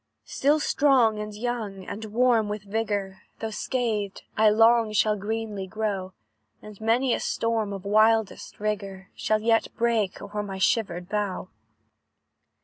[0.25, 6.13] "Still strong and young, and warm with vigour, Though scathed, I long shall greenly grow;
[6.59, 11.49] And many a storm of wildest rigour Shall yet break o'er my shivered bough.